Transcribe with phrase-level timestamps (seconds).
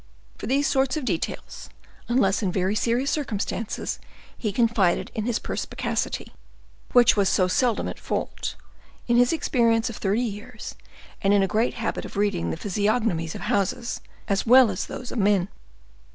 [0.39, 1.69] For these sorts of details,
[2.07, 3.99] unless in very serious circumstances,
[4.35, 6.33] he confided in his perspicacity,
[6.91, 8.55] which was so seldom at fault,
[9.07, 10.73] in his experience of thirty years,
[11.21, 15.11] and in a great habit of reading the physiognomies of houses, as well as those
[15.11, 15.49] of men.